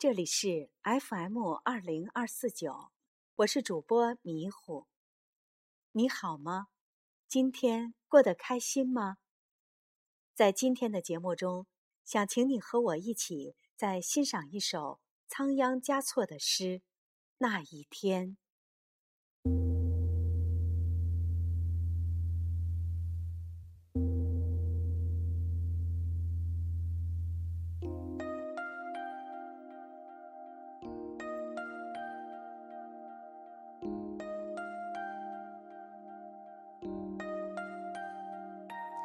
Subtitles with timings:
[0.00, 2.90] 这里是 FM 二零二四九，
[3.36, 4.86] 我是主播迷糊。
[5.92, 6.68] 你好吗？
[7.28, 9.18] 今天过得开心吗？
[10.34, 11.66] 在今天的节目中，
[12.06, 16.64] 想请你和我一起再欣赏一首仓央嘉措的诗
[17.36, 18.38] 《那一天》。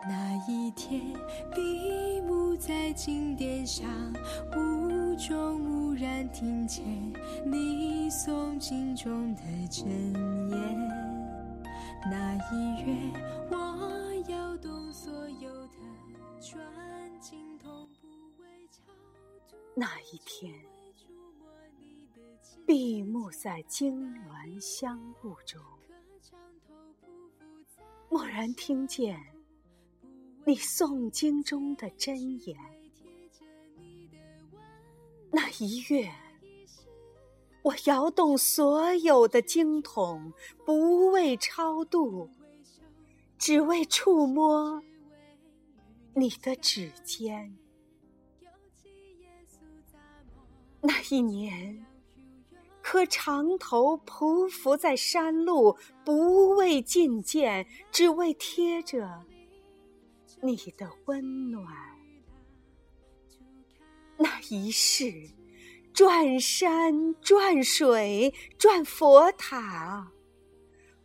[0.08, 1.02] 那一天，
[1.54, 3.90] 闭目在经殿上，
[4.56, 6.86] 无中蓦然听见
[7.44, 9.90] 你诵经中的真
[10.52, 10.78] 言。
[12.12, 13.20] 那一月，
[13.50, 15.78] 我摇动所有的
[16.40, 16.62] 转
[17.20, 18.84] 经，同步为超
[19.50, 19.56] 度。
[19.76, 20.54] 那一天，
[22.68, 25.60] 闭目在经鸾香雾中，
[28.10, 29.20] 蓦然听见。
[30.48, 32.16] 你诵经中的真
[32.46, 32.56] 言，
[35.32, 36.12] 那一月，
[37.64, 40.32] 我摇动所有的经筒，
[40.64, 42.30] 不为超度，
[43.40, 44.84] 只为触摸
[46.14, 47.58] 你的指尖。
[50.80, 51.84] 那一年，
[52.84, 59.26] 磕长头匍匐在山路，不为觐见，只为贴着。
[60.42, 61.66] 你的温暖，
[64.18, 65.12] 那一世
[65.94, 70.12] 转山转水转佛塔，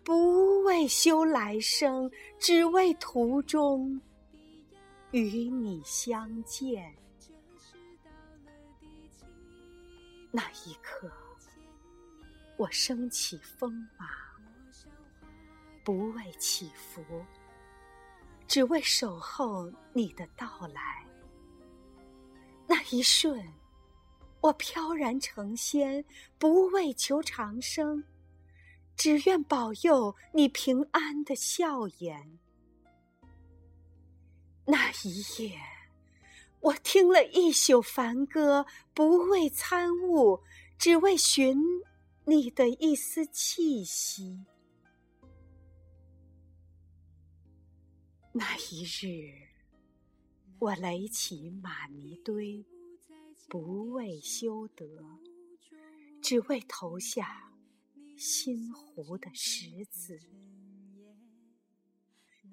[0.05, 4.01] 不为修来生，只为途中
[5.13, 6.95] 与你相见。
[10.33, 11.11] 那一刻，
[12.57, 14.07] 我升起风马，
[15.85, 17.03] 不为祈福。
[18.51, 21.07] 只为守候你的到来，
[22.67, 23.41] 那一瞬，
[24.41, 26.05] 我飘然成仙，
[26.37, 28.03] 不为求长生，
[28.97, 32.41] 只愿保佑你平安的笑颜。
[34.65, 35.57] 那一夜，
[36.59, 40.43] 我听了一宿梵歌，不为参悟，
[40.77, 41.57] 只为寻
[42.25, 44.45] 你的一丝气息。
[48.33, 49.33] 那一日，
[50.61, 52.65] 我垒起玛尼堆，
[53.49, 54.87] 不为修德，
[56.23, 57.51] 只为投下
[58.17, 60.21] 心湖的石子。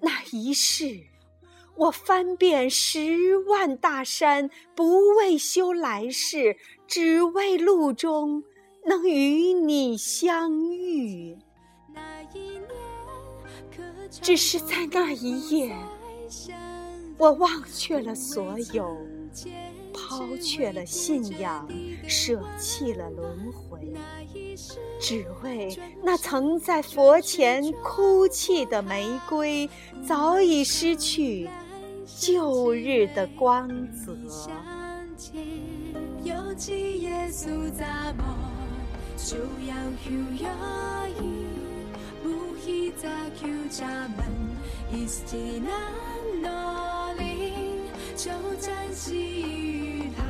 [0.01, 1.05] 那一世，
[1.75, 6.57] 我翻遍十万大山，不为修来世，
[6.87, 8.43] 只为路中
[8.87, 11.37] 能与你相遇。
[11.93, 12.57] 那一
[14.09, 15.75] 只是在那一夜，
[17.17, 18.97] 我忘却了所有，
[19.93, 21.67] 抛却了信仰，
[22.07, 23.93] 舍弃了轮回，
[24.99, 29.69] 只为那曾在佛前哭泣的玫瑰，
[30.05, 31.49] 早已失去
[32.05, 34.15] 旧日的光泽。
[43.01, 43.85] 在 Q 家
[44.17, 44.25] 门，
[44.91, 45.71] 一起难
[46.41, 47.53] 挪离，
[48.15, 50.23] 就暂息于他，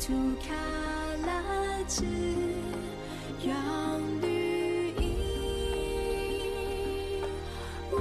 [0.00, 0.54] 图卡
[1.26, 2.04] 拉兹，
[3.44, 5.04] 让绿荫。
[7.92, 8.00] 马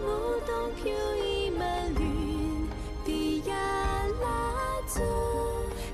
[0.00, 0.06] 木
[0.46, 2.02] 东 Q 一门绿，
[3.04, 3.54] 迪亚
[4.20, 4.26] 拉
[4.88, 5.00] 祖，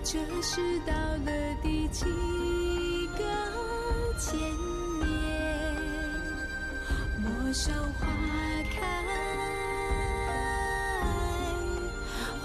[0.02, 1.28] 这是到了
[1.62, 2.04] 第几
[3.18, 3.22] 个
[4.18, 4.69] 千？
[7.50, 8.06] 陌上花
[8.70, 8.86] 开，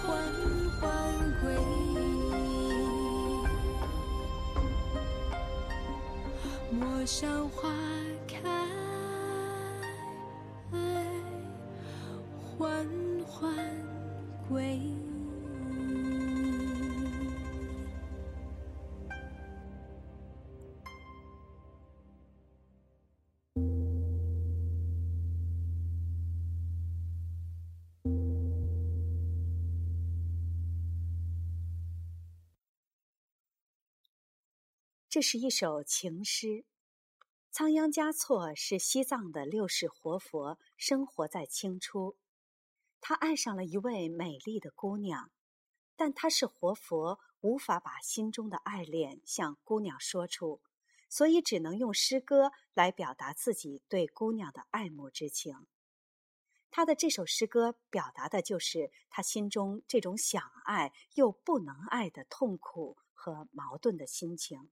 [0.02, 0.04] 缓
[0.82, 0.84] 缓
[1.44, 1.46] 归。
[6.72, 7.70] 陌上花
[8.28, 8.50] 开，
[12.58, 12.88] 缓
[13.28, 13.54] 缓
[14.50, 14.95] 归。
[35.16, 36.66] 这是一首情诗。
[37.50, 42.18] 仓央嘉措是西藏的六世活佛，生活在清初。
[43.00, 45.32] 他爱上了一位美丽的姑娘，
[45.96, 50.60] 但他是活佛，无法把心中的爱恋向姑娘说出，
[51.08, 55.66] 所以只能用诗歌来表达自己对姑娘的爱慕之情。
[56.70, 64.70] 他的这首诗歌表达的就是他心中这种想爱又不能爱的痛苦和矛盾的心情。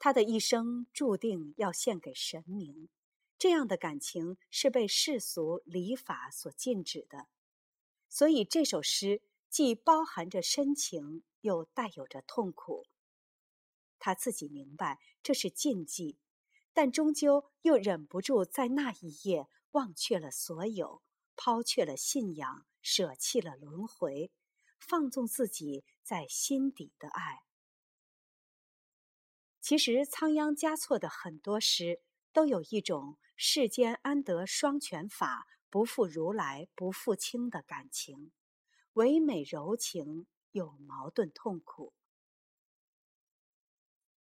[0.00, 2.88] 他的一生注定要献给神明，
[3.38, 7.28] 这样的感情是被世俗礼法所禁止的，
[8.08, 12.86] 所以这首诗既包含着深情，又带有着痛苦。
[14.00, 16.18] 他自己明白这是禁忌，
[16.72, 19.46] 但终究又忍不住在那一夜。
[19.72, 21.00] 忘却了所有，
[21.36, 24.32] 抛却了信仰，舍弃了轮回，
[24.80, 27.44] 放纵自己在心底的爱。
[29.60, 32.00] 其实仓央嘉措的很多诗
[32.32, 38.32] 都有一种世间安得双全法，不负如来不负卿的感情，
[38.94, 41.92] 唯美柔情又矛盾痛苦。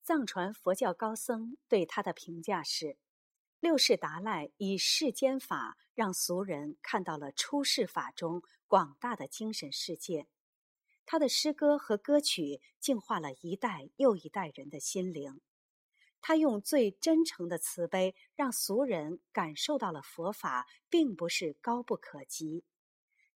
[0.03, 2.99] 藏传佛教高僧对他的评价是。
[3.59, 10.29] 六世达赖以世间法让俗人看到了出世法中广大的精神世界，
[11.06, 15.41] 他的诗歌和歌曲净化了一代又一代人的心灵。
[16.20, 22.64] 他用最真诚的慈悲，让俗人感受到了佛法并不是高不可及。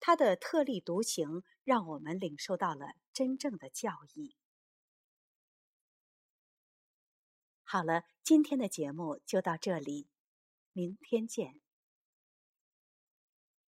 [0.01, 4.37] 他的特立独行，让我们领受到了真正的教义。
[7.65, 10.09] 好了，今天的节目就到这里，
[10.73, 11.61] 明天见。